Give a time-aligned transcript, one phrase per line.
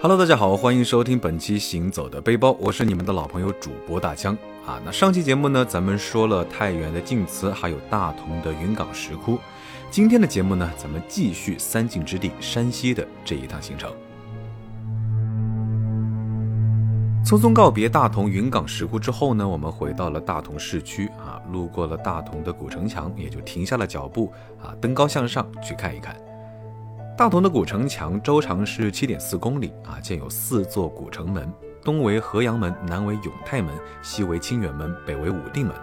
[0.00, 4.32] Hello，大家好，欢迎收听本期行走的背包，我是你们的老朋友主播大江
[4.64, 4.80] 啊。
[4.84, 9.40] 那上期节目呢，咱们说了太原的晋祠，还有大同的云冈石窟。
[9.90, 13.90] 今天的节目呢，咱们继续三晋之地山西的这一趟行程。
[17.26, 26.14] 匆匆告别大同云冈石窟之后呢，我们回到了大同市区啊，路过了大同的古城墙，也就停下了脚步啊，登高向上去看一看。
[27.18, 35.74] 大同的古城墙周长是七点四公里啊，建有四座古城门，东为河阳门，南为永泰门，西为清远门，北为武定门。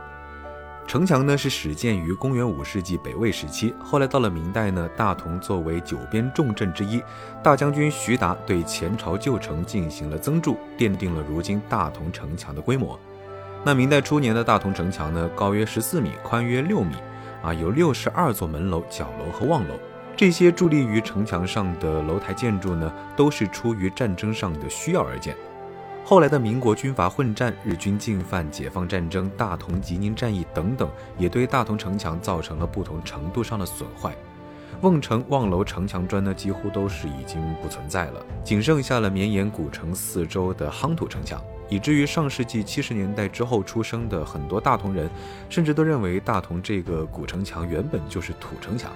[0.87, 7.03] 城墙呢是始建于公元五世纪北魏时期，后来到了明代呢，大同作为九边重镇之一，
[7.43, 12.97] 大将军徐达对前朝旧城进行了增筑，奠定了如今大同城墙的规模。
[13.65, 16.95] 那明代初年的大同城墙呢，高约十四米，宽约六米，
[17.43, 19.73] 啊，有六十二座门楼、角楼和望楼。
[20.17, 25.35] 这些伫立于城墙上的楼台建筑呢，都是出于战争上的需要而建。
[26.05, 34.15] 后来的民国军阀混战、日军进犯、解放战争、大同吉宁战役等等，也对大同城墙造成了不同程度上的损坏。
[34.81, 45.09] 瓮城望楼城墙砖呢，几乎都是已经不存在了，仅剩下了绵延古城四周的夯土城墙，以至于上世纪七十年代之后出生的很多大同人，
[45.49, 48.91] 甚至都认为大同这个古城墙原本就是土城墙。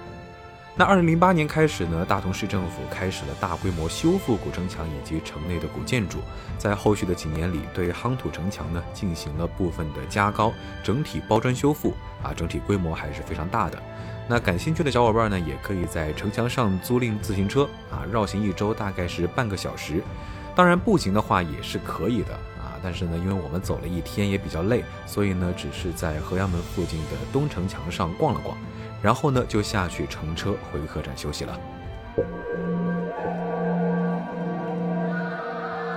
[0.76, 6.18] 那二零零八年开始呢，大同市政府开始了大规模修复古城墙以及城内的古建筑，
[6.56, 13.82] 在后续的几年里，对夯土城墙呢进行了部分的加高，整体包砖修复啊，整体规模还是非常大的。
[14.28, 20.02] 那感兴趣的小伙伴呢，也可以在城墙上租赁自行车啊，绕行一周大概是半个小时，
[20.54, 28.56] 当然步行的话也是可以的啊，但是呢，因为我们走了一天也比较累，所以呢，只是在河阳门附近的东城墙上逛了逛。
[29.02, 31.58] 然后呢，就下去乘车回客栈休息了。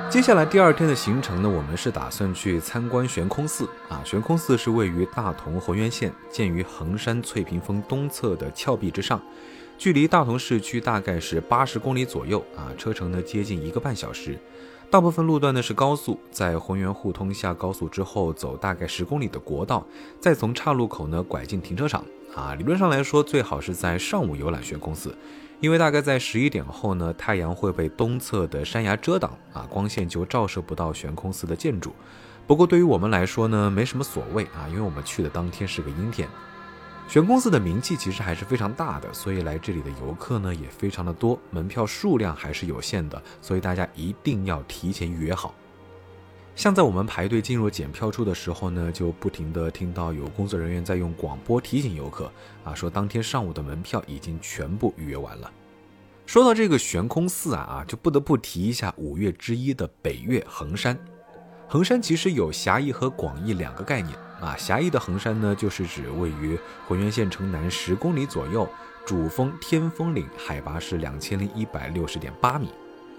[0.10, 4.00] 接下来第二天的行程呢，我们是打算去参观悬空寺啊。
[4.06, 9.20] 悬空寺是位于大同浑源县，建于衡山翠屏峰东侧的峭壁之上，
[9.76, 14.38] 距离大同市区大概是八十公里左右啊，车程呢接近一个半小时。
[14.92, 19.84] 大部分路段呢是高速，在浑源互通下高速之后，走大概十公里的国道，
[20.20, 22.06] 再从岔路口呢拐进停车场。
[22.36, 25.16] 啊，理论上来说，最好是在上午游览悬空寺，
[25.60, 31.94] 因为大概在十一点后呢，太阳会被东侧的山崖遮挡，啊，光线就照射不到悬空寺的建筑。
[32.48, 36.28] 不过对于我们来说呢，没什么所谓啊，因为我们去的当天是个阴天。
[37.08, 45.54] 悬空寺的名气其实还是非常大的，所以来这里的游客呢也非常的多，门票数量还是有限的，所以大家一定要提前预约好。
[46.56, 52.32] 像在我们排队进入检票处的时候呢，就不停的听到有工作人员在用广播提醒游客
[52.64, 55.52] 啊，说当天上午的门票已经全部预约完了。
[56.26, 60.98] 说到这个悬空寺啊啊，就不得不提一下五岳之一的北岳衡山。
[61.68, 68.70] 衡山其实有狭义和广义两个概念啊，狭义的衡山呢，就是指位于浑源县城南十公里左右，
[69.06, 72.70] 主峰天峰岭，海拔是两千零一百六十点八米。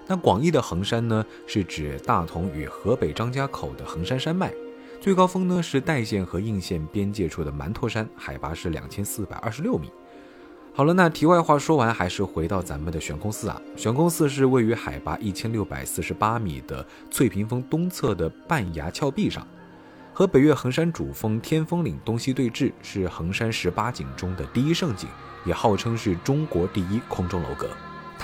[0.07, 4.53] 那广义的衡山呢，是指大同与河北张家口的衡山山脉，
[5.01, 9.91] 最高峰呢是代县和应县边界处的馒头山，海拔是两千四百二十六米。
[10.75, 13.63] 好了，那题外话说完，还是回到咱们的悬空寺啊。
[13.77, 19.47] 悬空寺是位于海拔一千六百四十八米的翠屏峰东侧的半崖峭壁上，
[20.13, 25.09] 和北岳衡山主峰天峰岭东西对峙，是衡山十八景中的第一胜景，
[25.47, 27.69] 也号称是中国第一空中楼阁。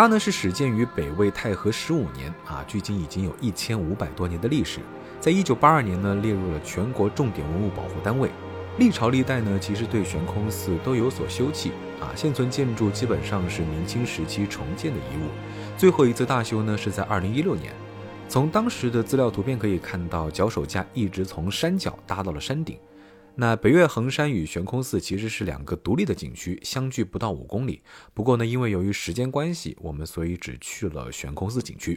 [0.01, 4.81] 它呢是始建于北魏太和十五年啊，距今已经有一千五百多年的历史。
[5.21, 8.31] 在一九八二年呢，列入了全国重点文物保护单位。
[8.79, 11.69] 历朝历代呢，其实对悬空寺都有所修葺
[12.01, 15.29] 啊，现存建筑基本上是明清时期重建的遗物。
[15.77, 17.71] 最后一次大修呢，是在二零一六年。
[18.27, 22.79] 从当时的资料图片可以看到，脚手架一直从山脚搭到了山顶。
[23.37, 27.83] 那北岳恒山与悬空寺其实是两个独立的景区，相距不到五公里。
[28.13, 31.97] 不过呢，因为由于时间关系，我们所以只去了悬空寺景区。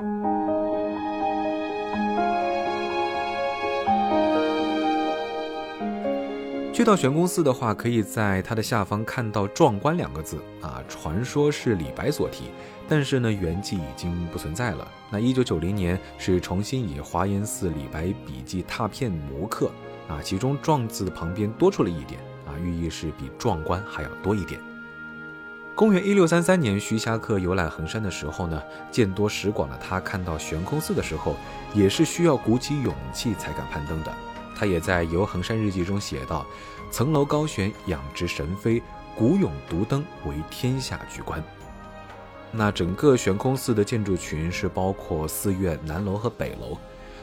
[6.74, 12.46] 去到悬空寺的话，可以在它的下方看到“壮观”两个字啊，传说是李白所题，
[12.88, 14.92] 但是呢，原迹已经不存在了。
[15.12, 19.70] 那一九九零年是重新以华严寺李白笔记拓片摹刻。
[20.08, 24.60] 啊，其中“壮”字旁边多出了一点啊，寓意是比壮观还要多一点。
[25.76, 28.62] 公元一六三三年，徐霞客游览衡山的时候呢，
[28.92, 31.36] 见多识广的他看到悬空寺的时候，
[31.74, 34.14] 也是需要鼓起勇气才敢攀登的。
[34.56, 36.46] 他也在《游衡山日记》中写道
[36.92, 38.84] ：“层楼高悬，仰之神飞，
[39.16, 41.44] 古勇独登，为天下巨观。”
[42.56, 46.78] 那整个悬空寺的建筑群是包括寺院南楼和北楼，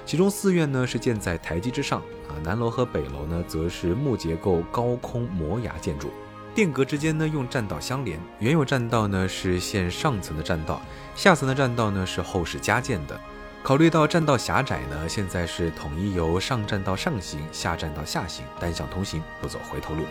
[0.07, 6.11] 其中寺院呢是建在台基之上啊，南楼和北楼呢则是木结构高空摩崖建筑。
[6.53, 8.21] 殿阁之间呢，用栈道相连。
[8.41, 10.83] 原有栈道呢是现上层的栈道，
[11.15, 13.19] 下层的栈道呢是后世加建的。
[13.63, 20.03] 考虑到栈道狭窄呢，现在是统一由上栈道上行，下栈道下行，单向通行，不走回头路。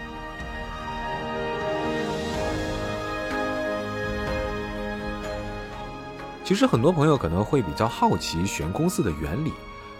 [6.45, 9.51] 其实很多朋友可能会比较好奇悬空寺的原理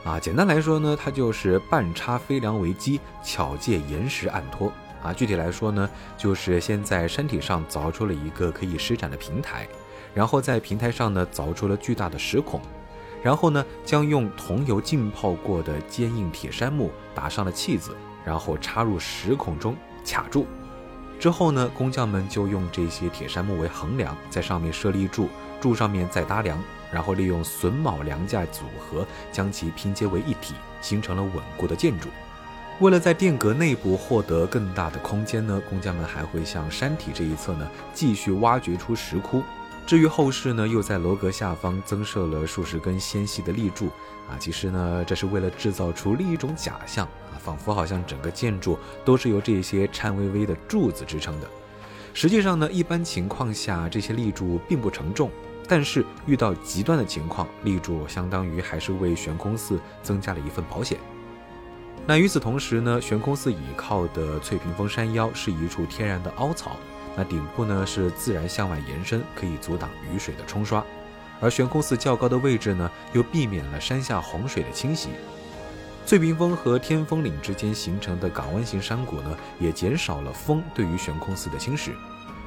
[0.04, 4.72] 啊，简单来说呢，它就是半插飞梁为基，巧借岩石暗托。
[5.02, 9.66] 啊，具体来说呢，就是先在山体上凿出了一个可以施展的平台，
[10.14, 12.60] 然后在平台上呢凿出了巨大的石孔，
[13.24, 19.74] 然后呢将用桐油浸泡过的坚硬铁杉木打上了契子，然后插入石孔中
[20.06, 20.46] 卡住。
[21.18, 25.30] 之后呢，工匠们就用这些铁杉木为横梁，在上面设立柱，
[25.62, 32.10] 柱上面再搭梁，然后利用榫卯梁架组合将其拼接为一体，形成了稳固的建筑。
[32.80, 39.44] 为了在殿阁内部获得更大的空间呢，工匠们还会向山体这一侧呢继续挖掘出石窟。
[39.86, 43.88] 至于后世呢，又在楼阁下方增设了数十根纤细的立柱
[44.30, 51.48] 啊，其实呢，这是为了制造出另一种假象啊，仿佛好像整个建筑都是由这些颤巍巍的柱子支撑的。
[52.14, 55.30] 实际上呢，一般情况下这些立柱并不承重，
[55.70, 60.98] 但是遇到极端的情况，立柱相当于还是为悬空寺增加了一份保险。
[62.08, 66.72] 那与此同时呢，悬空寺倚靠的翠屏峰山腰是一处天然的凹槽，
[67.16, 70.84] 那顶部呢是自然向外延伸，可以阻挡雨水的冲刷，
[71.40, 75.10] 而悬空寺较高的位置呢，又避免了山下洪水的侵袭。
[76.04, 81.92] 翠屏峰和天峰岭之间形成的港湾型山谷呢，也减少了风对于悬空寺的侵蚀。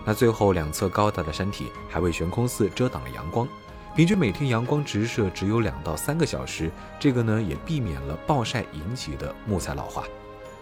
[0.04, 3.46] 那最后两侧高大的山体还为悬空寺遮挡了阳光。
[3.94, 10.04] 平均每天阳光直射只有两到三个小时，这个呢也避免了暴晒引起的木材老化。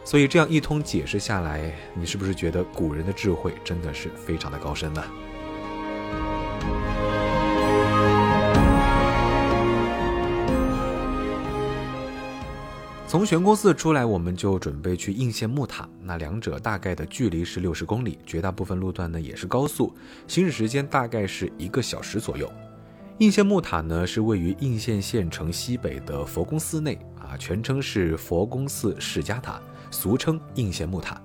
[0.04, 5.04] 所以这样一通解释下来，你是不是觉得古人的智慧真的是非常的高深呢？
[13.10, 15.88] 从悬空寺出来，我们就准备去应县木塔。
[16.00, 19.92] 那两者大概的距离是六十公里，绝大部分路段呢也是高速，
[20.28, 22.48] 行驶时间大概是一个小时左右。
[23.18, 29.60] 应县木塔呢，是位于应县县城西北的佛宫寺内啊，全称是佛宫寺释迦塔，
[29.90, 31.20] 俗称应县木塔。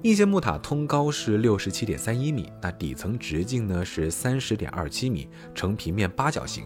[0.00, 6.64] 应县木塔通高是六十七点三一米，那底层直径呢是三十点二七米，呈平面八角形，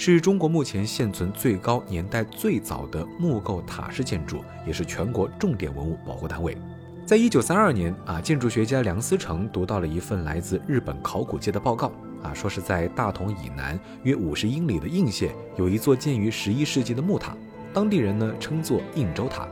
[0.00, 6.56] 是中国目前现存最高、年代最早的木构塔式建筑，也是全国重点文物保护单位。
[7.04, 11.90] 在一九三二年啊，建筑学家梁思成读到了一份来自日本考古界的报告。
[12.22, 17.36] 啊，说是在大同以南约五十英里的应县有一座建于十一世纪的木塔，
[17.72, 19.48] 当地人呢称作应州塔。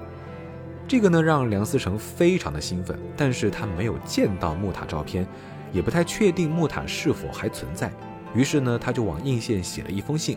[0.87, 5.26] 这个呢让梁思成非常的兴奋，但是他没有见到木塔照片，
[5.72, 7.90] 也不太确定木塔是否还存在。
[8.36, 10.36] 于是呢，他就往应县写了一封信，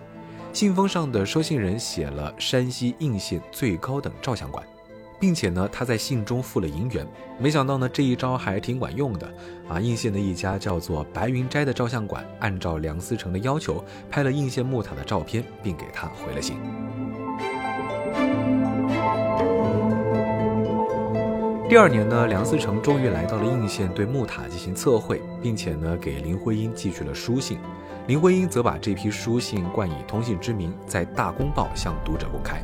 [0.53, 4.65] 信封上的收信人写了山西应县最高等照相馆。
[5.19, 7.05] 并且呢，他在信中付了银元。
[7.37, 9.29] 没想到呢，这一招还挺管用的
[9.67, 9.79] 啊！
[9.79, 16.57] 应县的一家叫做白云斋的照相馆，按照梁思成的要求，拍了应县木塔的照片，并给他回了信。
[21.69, 27.59] 第二年呢，梁思成终于来到了应县，对木塔进行测绘，并且呢，给林徽因寄去了书信。
[28.07, 32.59] 林徽因则把这批书信冠以通信之名，在《大公报》向读者公开。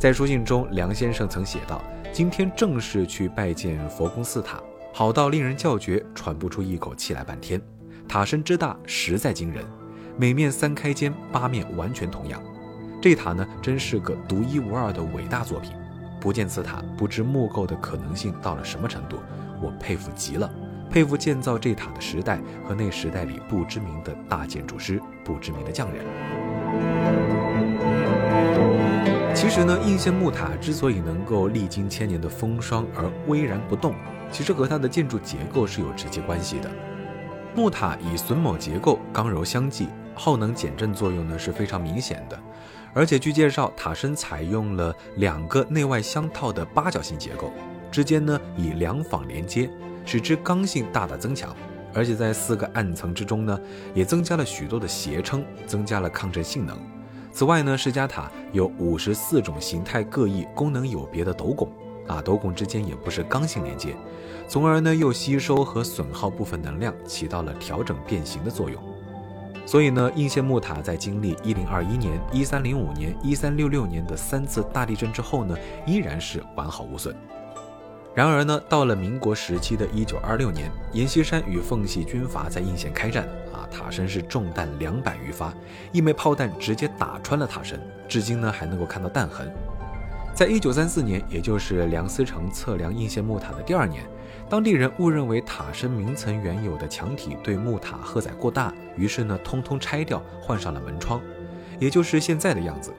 [0.00, 1.80] 在书信中，梁先生曾写道
[2.12, 4.60] ：“今天正式去拜见佛宫寺塔，
[4.92, 7.62] 好到令人叫绝，喘不出一口气来半天。
[8.08, 9.64] 塔身之大，实在惊人，
[10.16, 12.42] 每面三开间，八面完全同样。
[13.00, 15.70] 这塔呢，真是个独一无二的伟大作品。
[16.24, 19.18] 不建此塔，不知木构的可能性到了什么程度。
[19.60, 20.50] 我佩服极了，
[20.90, 26.02] 佩服建造这塔的时代和那时代里不知名的大建筑师、不知名的匠人。”
[29.36, 33.94] 其实呢，应县木塔之所以能够历经千年的风霜而巍然不动，
[34.32, 36.70] 其实和它的建筑结构是有直接关系的。
[37.54, 42.38] 木塔以榫卯结构，刚柔相济，耗能减震作用呢是非常明显的。
[42.94, 47.52] 而且据介绍，塔身采用了两个内外相套的八角形结构，
[47.90, 49.68] 之间呢以梁坊连接，
[50.06, 51.54] 使之刚性大大增强。
[51.92, 53.60] 而且在四个暗层之中呢，
[53.94, 56.76] 也增加了许多的斜撑，增加了抗震性能。
[57.32, 61.68] 此外呢，释迦塔有五十四种形态各异、功能有别的斗拱，
[62.06, 63.96] 啊，斗拱之间也不是刚性连接，
[64.48, 68.93] 从而呢又吸收和损耗部分能量，起到了调整变形的作用。
[69.66, 75.56] 所以呢，应县木塔在经历1021年、1305年、1366年的三次大地震之后呢，
[75.86, 77.16] 依然是完好无损。
[78.14, 85.52] 然而呢，到了民国时期的一九二六年，阎锡山与奉系军阀在应县开战，啊，塔身是中弹两百余发，
[85.90, 89.52] 一枚炮弹直接打穿了塔身，至今呢还能够看到弹痕。
[90.34, 94.02] 在一九三四年，也就是梁思成测量应县木塔的第二年，
[94.50, 101.20] 当地人误认为塔身明层原有的墙体对木塔荷载过大，于是呢通通拆掉，换上了门窗，
[101.78, 102.92] 也就是现在的样子。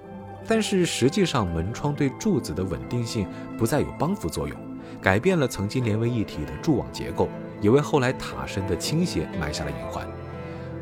[0.48, 3.28] 但是实际上，门窗对柱子的稳定性
[3.58, 4.58] 不再有帮扶作用。
[5.02, 7.28] 改变了曾经连为一体的柱网结构，
[7.60, 10.08] 也为后来塔身的倾斜埋下了隐患。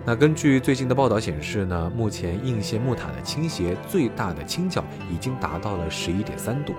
[0.05, 6.73] 那根据最近的报道显示呢，目前应县木塔的倾斜最大的倾角已经达到了十一点三度。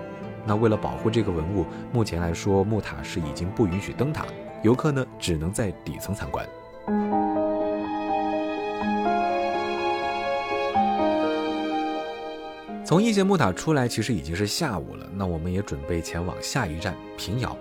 [0.45, 4.27] 那为了保护这个文物，目前来说木塔是已经不允许登塔，
[4.61, 6.47] 游客呢只能在底层参观。
[12.85, 15.09] 从应县木塔出来，其实已经是下午了。
[15.15, 17.57] 那我们也准备前往下一站平遥。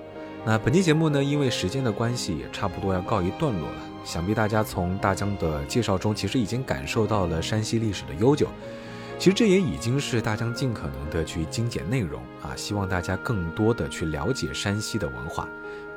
[0.46, 3.76] 那本期节目呢，因为时间的关系，也差不多要告一段落了。
[4.04, 8.48] 想必大家从大江的介绍中，其实已经感受到了山西历史的悠久。
[9.18, 15.48] 其实这也已经是大江尽可能的去精简内容啊，希望大家更多的去了解山西的文化。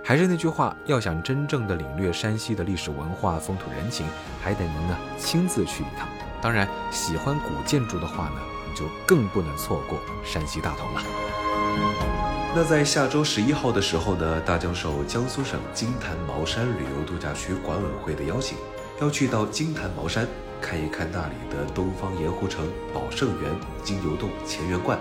[0.01, 4.05] 还是那句话，要想真正的领略山西的历史文化、风土人情，
[4.41, 6.07] 还得您呢亲自去一趟。
[6.41, 8.41] 当然，喜欢古建筑的话呢。
[8.69, 12.16] 你就更不能错过山西大同了。
[12.57, 18.57] 那在下周十一号的时候呢，大江受江苏省金坛茅山旅游度假区管委会的邀请，
[18.99, 20.27] 要去到金坛茅山
[20.59, 24.97] 看一看那里的东方盐湖城、宝圣园、金牛洞、乾元观，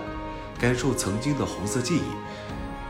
[0.59, 2.03] 感受曾经的红色记忆。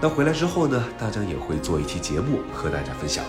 [0.01, 3.23] 那回来之后呢，大江也会做一期节目和大家分享。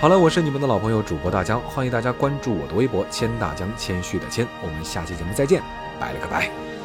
[0.00, 4.44] 好了，我是你们的老朋友主播大江，欢迎大家关注我的微博“谦大江”，谦虚的谦。
[4.64, 5.62] 我们下期节目再见，
[5.98, 6.75] 拜了个拜。